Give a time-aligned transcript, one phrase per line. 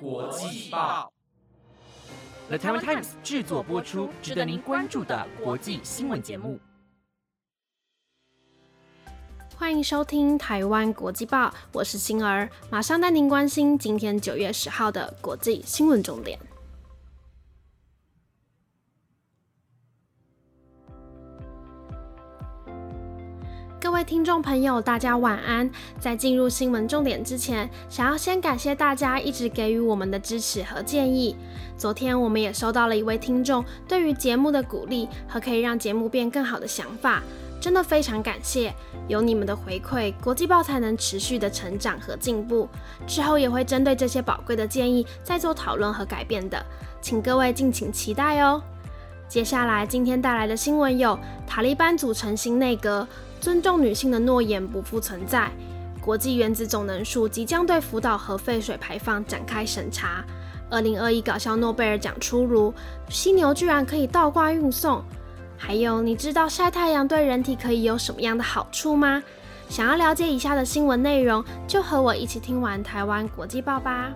[0.00, 1.12] 国际报
[2.48, 6.58] ，The Taiwan Times 制作播出，值得您关注的国际新闻节目。
[9.56, 16.38] 欢迎收听台湾国际报，我是星儿，马上带您关心今天九月十号的国际新闻重点。
[23.84, 25.70] 各位听众朋友，大家晚安。
[26.00, 31.36] 在进入新闻重点之前，想要先感谢大家一直给予我们的支持和建议。
[31.76, 37.22] 昨天我们也收到了一位听众对于节目的鼓励和可以让节目变更好的想法，
[37.60, 38.72] 真的非常感谢。
[39.06, 42.66] 有你们的回馈，国际报才能持续的成长和进步。
[43.06, 46.64] 之后也会针对这些宝贵的建议再做讨论和改变的，
[47.02, 48.62] 请各位敬请期待哦。
[49.28, 53.06] 接下来今天带来的新闻有：塔利班组成新内阁。
[53.44, 55.50] 尊重女性的诺言不复存在。
[56.00, 60.24] 国际原子总能数即将对福岛核废水排放展开审查。
[60.70, 62.72] 二零二一搞笑诺贝尔奖出炉，
[63.10, 65.04] 犀牛居然可以倒挂运送。
[65.58, 69.22] 还有，你知道晒太阳对人体可以有什么样的好处吗？
[69.68, 74.10] 想要了解以下的新闻内容，就和我一起听完台湾国际报吧。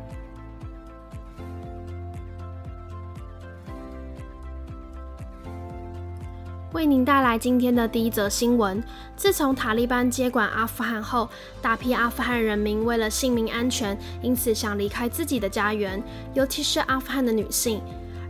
[6.73, 8.83] 为您带来今天的第一则新闻。
[9.17, 11.27] 自从塔利班接管阿富汗后，
[11.63, 16.03] 大批阿富汗人民为了性命安全，因此想离开自己的家园，
[16.35, 17.81] 尤其是阿富汗的女性。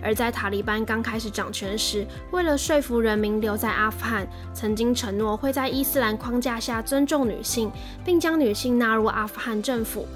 [0.01, 7.73] 而在塔利班刚开始掌权时，为了说服人民留在阿富汗，曾经承诺会在伊斯兰框架下尊重女性，
[8.05, 10.07] 并将女性纳入阿富汗政府。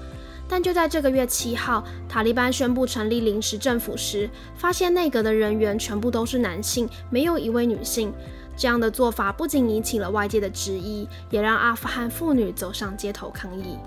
[0.53, 8.13] 但就在这个月七号，塔利班宣布成立临时政府时，发现内阁的人员全部都是男性，没有一位女性。
[8.55, 13.79] 这样的做法不仅引起了外界的质疑，也让阿富汗妇女走上街头抗议。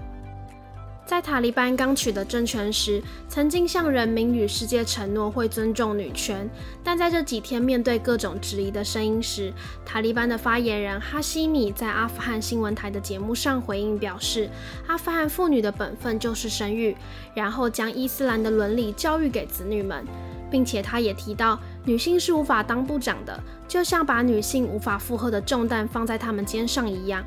[1.06, 6.50] 在塔利班刚取得政权时，曾经向人民与世界承诺会尊重女权，
[6.82, 9.52] 但在这几天面对各种质疑的声音时，
[9.84, 14.50] 塔利班的发言人哈希米在阿富汗新闻台的节目上回应表示，
[14.88, 16.96] 阿富汗妇女的本分就是生育，
[17.34, 20.04] 然后将伊斯兰的伦理教育给子女们，
[20.50, 27.24] 并且他也提到，女性是无法当部长的，就像把女性无法负荷的重担放在他们肩上一样。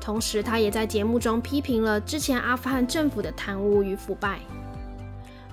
[0.00, 4.40] 同时，他也在节目中批评了之前阿富汗政府的贪污与腐败。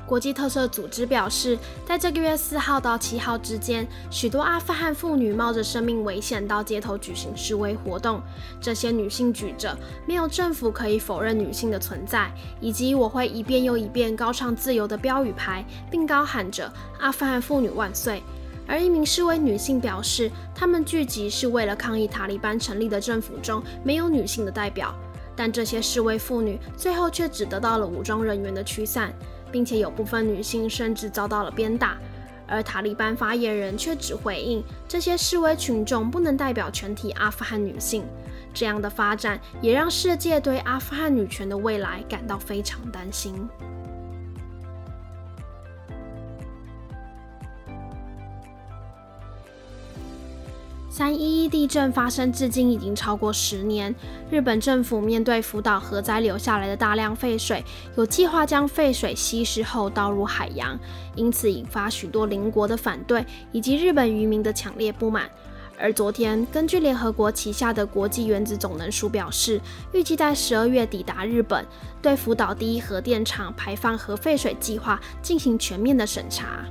[0.08, 8.22] 国际特色组织表示，在这个月四号到七号之间，许多阿富汗妇女冒着生命危险到街头举行示威活动。
[8.62, 18.22] 这些女性举着“没有政府可以否认女性的存在”以及“我会一遍又一遍高唱自由”的标语牌，并高喊着“阿富汗妇女万岁”。
[18.68, 24.94] 而一名示威女性表示，她们聚集是为了抗议塔利班成立的政府中没有女性的代表。
[25.36, 29.14] 但这些示威妇女最后却只得到了武装人员的驱散，
[29.52, 31.98] 并且有部分女性甚至遭到了鞭打。
[32.48, 38.06] 而塔利班发言人却只回应，这些示威群众不能代表全体阿富汗女性。
[38.54, 43.50] 这样的发展也让世界对阿富汗女权的未来感到非常担心。
[50.98, 53.94] 三一一地震发生至今已经超过十年，
[54.32, 57.62] 日本政府面对福岛核灾留下来的大量废水，
[57.98, 60.80] 有计划将废水稀释后倒入海洋，
[61.18, 65.30] 因此引发许多邻国的反对以及日本渔民的强烈不满。
[65.78, 69.60] 而昨天，根据联合国旗下的国际原子总能署表示，
[69.92, 71.66] 预计在十二月抵达日本，
[72.02, 76.66] 对福岛第一核电厂排放核废水计划进行全面的审查。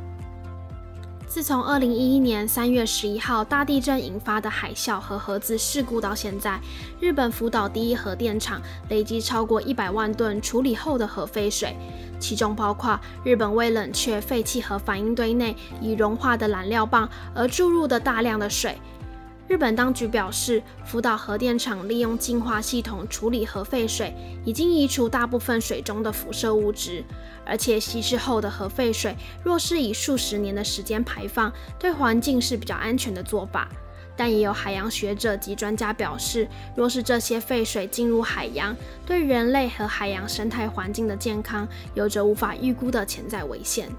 [1.34, 6.60] 自从二零一一年三月十一号大地震引发的海啸和核子事故到现在，
[7.00, 11.76] 日本福岛第一核电厂累积超过一百万吨处理后的核废水，
[12.20, 18.78] 其中包括日本为冷却废弃核反应堆内已融化的燃料棒而注入的大量的水。
[19.46, 27.04] 日本当局表示，福岛核电厂利用净化系统处理核废水，已经移除大部分水中的辐射物质。
[27.44, 33.68] 而且稀释后的核废水，若是以数十年的时间排放，对环境是比较安全的做法。
[34.16, 38.74] 但也有海洋学者及专家表示，若是这些废水进入海洋，
[39.04, 43.90] 对人类和海洋生态环境的健康有着无法预估的潜在危险。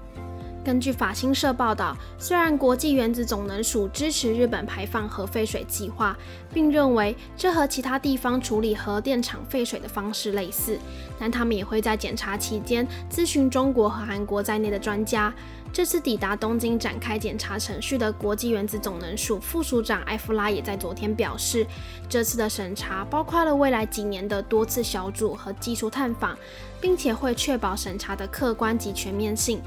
[0.66, 6.18] 根据法新社报道，虽然国际原子总能署支持日本排放核废水计划，
[6.52, 10.76] 并认为这和其他地方处理核电厂废水的方式类似，
[11.20, 15.32] 但他们也会在检查期间咨询中国和韩国在内的专家。
[15.72, 21.64] 这次抵达东京展开检查程序的国际原子总能署副署长埃弗拉也在昨天表示，
[22.08, 26.36] 这次的审查包括了未来几年的多次小组和技术探访，
[26.80, 29.62] 并且会确保审查的客观及全面性。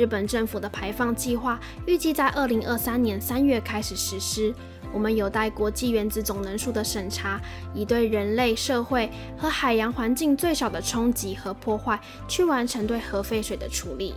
[0.00, 4.54] 日本政府的排放计划预计在二零二三年三月开始实施。
[4.94, 7.38] 我们有待国际原子总能数的审查，
[7.74, 14.14] 以对人类社会和海洋环境最少的冲击和破坏，去完成对核废水的处理。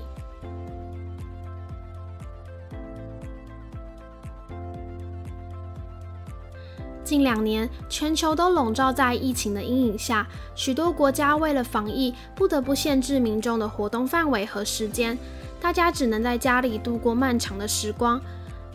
[7.03, 10.25] 近两年，全球都笼罩在疫情的阴影下，
[10.55, 15.17] 许多国家为了防疫，不得不限制民众的活动范围和时间。
[15.63, 18.19] 大家只能在家里度过漫长的时光。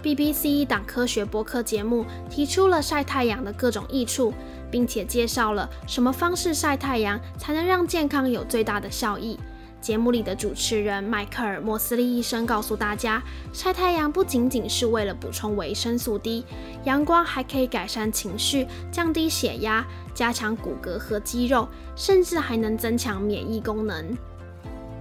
[0.03, 4.33] BBC 一档科学播客节目提出了晒太阳的各种益处，
[4.71, 9.39] 并且介绍了什么方式晒太阳才能让健康有最大的效益。
[9.83, 16.43] 节目里的主持人迈克尔·莫斯利医生告诉大家，晒太阳不仅仅是为了补充维生素 D，
[16.85, 24.17] 阳光还可以改善情绪、降低血压、加强骨骼和肌肉，甚至还能增强免疫功能。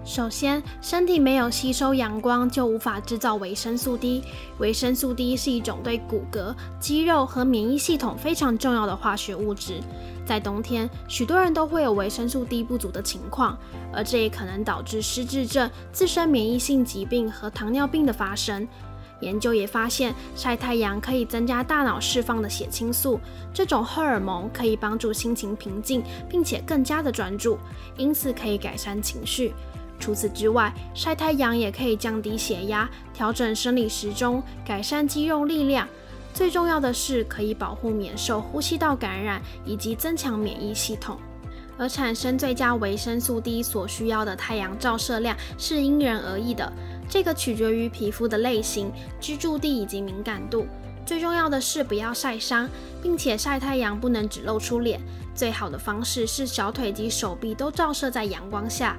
[0.07, 4.23] 首先，身体没有吸收阳光，就无法制造维生素 D。
[4.57, 9.81] 维生素 D 是一种对骨骼、肌肉和免疫系统非常重要的化学物质。
[10.25, 13.57] 在冬天，许多人都会有维生素 D 不足的情况，
[13.93, 18.65] 而这也可能导致失智症、自身免疫性疾病和糖尿病的发生。
[19.19, 23.19] 研究也发现，晒太阳可以增加大脑释放的血清素，
[23.53, 27.57] 这种荷尔蒙可以帮助心情平静，并且更加的专注，
[27.97, 29.53] 因此可以改善情绪。
[29.99, 35.87] 除此之外，晒太阳也可以降低血压、调整生理时钟、改善肌肉力量。
[36.33, 41.17] 最重要的是，可以保护免受呼吸道感染以及增强免疫系统。
[41.79, 46.71] 而产生最佳维生素 D 所需要的太阳照射量是因人而异的，
[47.07, 50.65] 这个取决于皮肤的类型、居住地以及敏感度。
[51.05, 52.67] 最重要的是不要晒伤，
[53.01, 54.99] 并且晒太阳不能只露出脸。
[55.35, 58.97] 最好的方式是小腿及手臂都照射在阳光下。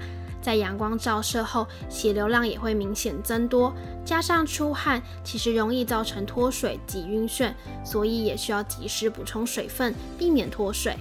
[0.49, 3.71] 在阳光照射后，血流量也会明显增多，
[4.03, 7.53] 加上出汗，其实容易造成脱水及晕眩，
[7.85, 10.97] 所以也需要及时补充水分，避免脱水。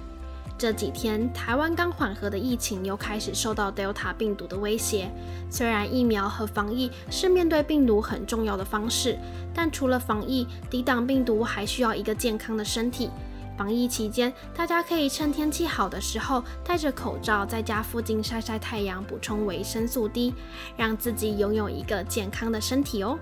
[0.58, 5.10] 这几天，台湾刚缓和的疫情又开始受到 Delta 病毒的威胁。
[5.50, 9.18] 虽然疫苗和防疫是面对病毒很重要的方式，
[9.54, 13.10] 但除了防疫，抵挡病毒还需要一个健康的身体。
[13.58, 20.36] 防疫期间，大家可以趁天气好的时候戴着口罩，在家附近晒晒太阳，补充维生素 D，
[20.78, 23.18] 让自己拥有一个健康的身体哦。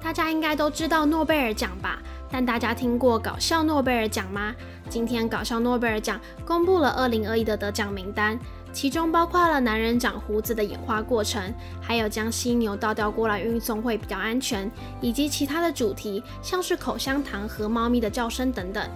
[0.00, 1.98] 大家应该都知道诺贝尔奖吧？
[2.30, 4.54] 但大家听过搞笑诺贝尔奖吗？
[4.88, 8.38] 今天搞笑诺贝尔奖公布了2021的得奖名单。
[8.72, 14.70] 其中包括了男人长胡子的演化过程，还有将犀牛倒吊过来运送会比较安全，
[15.00, 18.88] 以及其他的主题，像是口香糖和猫咪的叫声等等。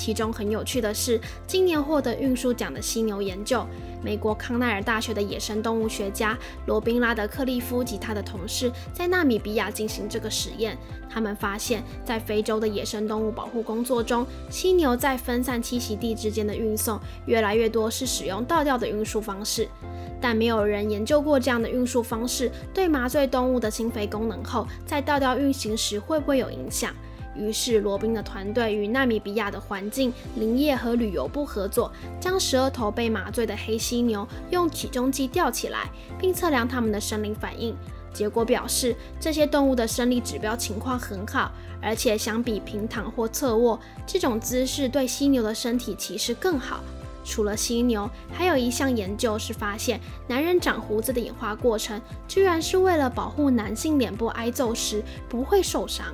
[0.00, 3.66] 其中很有趣的是，今年获得运输奖的犀牛研究。
[4.02, 10.74] 美国康奈尔大学的野生动物学家罗宾拉德克利夫及他的同事在纳米比亚进行这个实验。
[11.06, 19.68] 他们发现，在非洲的野生动物保护工作中，犀牛在分散栖息地之间的运送越来越多是使用倒吊的运输方式。
[20.18, 26.90] 但没有人研究过这样的运输方式对麻醉动物的心肺功能后，在倒吊运行时会不会有影响。
[27.36, 31.90] 于是，罗宾的团队与纳米比亚的环境、林业和旅游部合作，
[32.20, 35.88] 将十二头被麻醉的黑犀牛用体重计吊起来，
[36.18, 37.74] 并测量它们的生理反应。
[38.12, 46.80] 结果表示，这些动物的生理指标情况很好，而且相比平躺或侧卧，这种姿势对犀牛的身体其实更好。
[47.22, 56.06] 除了犀牛，还有一项研究是发现，男人长胡子的演化过程，居然是为了保护男性脸部挨揍时不会受伤。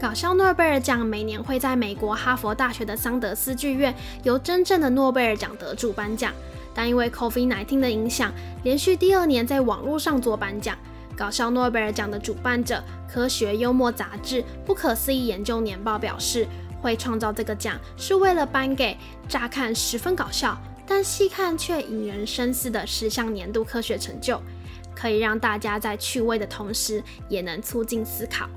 [0.00, 6.32] 搞笑诺贝尔奖每年会在美国哈佛大学的桑德斯剧院由真正的诺贝尔奖得主颁奖，
[6.74, 8.32] 但因为 COVID-19 的影响，
[8.64, 10.76] 连续第二年在网络上做颁奖。
[11.16, 16.46] 搞笑诺贝尔奖的主办者科学幽默杂志《不可思议研究年报》表示，
[16.82, 18.98] 会创造这个奖是为了颁给
[19.28, 24.42] 乍看十分搞笑，但细看却引人深思的十项年度科学成就，
[24.92, 28.50] 可以让大家在趣味的同时，也能促进思考。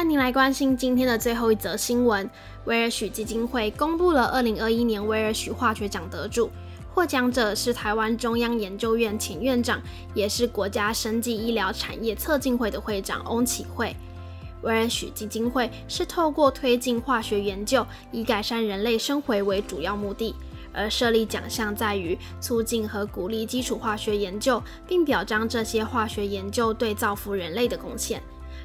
[0.00, 2.30] 带您来关心今天的最后一则新闻：
[2.64, 6.50] 威尔许基金会公布了2021年威尔许化学奖得主，
[6.94, 9.78] 获奖者是台湾中央研究院前院长，
[10.14, 13.94] 也是国家生技医疗产业策进会的会长翁启惠。
[14.62, 20.34] 威尔许基金会是透过推进化学研究，以改善人类生活为主要目的。
[20.72, 28.22] 而设立奖项在于促进和鼓励基础化学研究，并表彰这些化学研究对造福人类的贡献。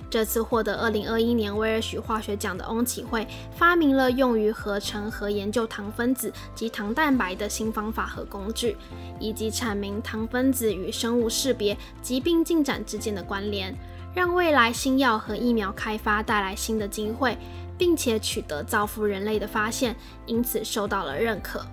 [0.10, 8.78] 这次获得2021年威尔许化学奖的翁启惠，发明了用于合成和研究糖分子及糖蛋白的新方法和工具，
[9.20, 13.76] 以及阐明糖分子与生物识别、疾病进展之间的关联，
[14.14, 17.38] 让未来新药和疫苗开发带来新的机会，
[17.78, 19.96] 并且取得造福人类的发现，
[20.26, 21.66] 因此受到了认可。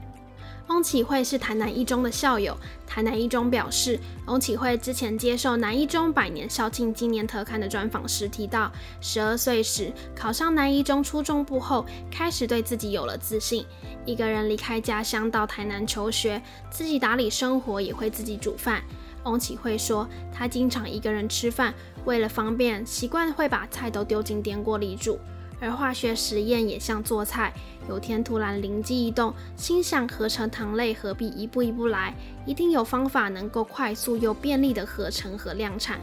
[0.68, 2.56] 翁启惠是台南一中的校友。
[2.86, 13.64] 台南一中表示，翁启惠之前接受南一中百年校庆纪念特刊的专访时提到，十二岁时考上南一中初中部后，开始对自己有了自信，
[14.04, 16.40] 一个人离开家乡到台南求学，
[16.70, 18.82] 自己打理生活，也会自己煮饭。
[19.24, 21.72] 翁启惠说，他经常一个人吃饭，
[22.04, 25.18] 为了方便，习惯会把菜都丢进电锅里煮。
[25.62, 27.52] 而化学实验也像做菜，
[27.88, 32.12] 有天突然灵机一动，心想合成糖类何必一步一步来，
[32.44, 36.00] 一定有方法能够快速又便利的合成和量产。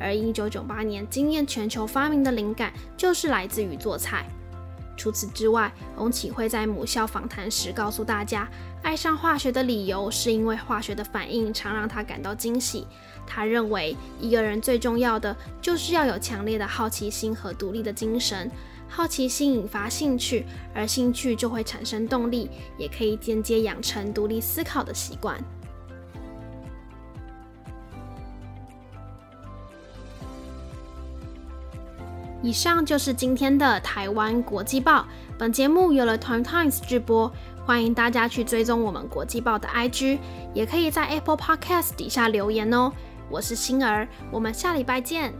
[0.00, 4.24] 而一九九八年惊艳全球发明的灵感就是来自于做菜。
[4.96, 8.48] 除此之外，翁启惠在母校访谈时告诉大家，
[8.82, 12.86] 爱上化学的理由是因为化学的反应常让他感到惊喜。
[13.26, 18.50] 他认为一个人最重要的就是要有强烈的好奇心和独立的精神。
[18.94, 20.44] 好奇心引发兴趣，
[20.74, 25.42] 而兴趣就会产生动力，也可以间接养成独立思考的习惯。
[32.42, 35.06] 以上就是今天的台湾国际报。
[35.38, 37.32] 本节目有了 Time Times 直播，
[37.64, 40.18] 欢迎大家去追踪我们国际报的 IG，
[40.52, 42.92] 也可以在 Apple Podcast 底下留言哦。
[43.30, 45.32] 我是星儿，我们下礼拜见。